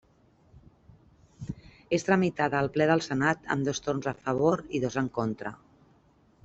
[1.97, 5.55] És tramitada al Ple del Senat amb dos torns a favor i dos en contra.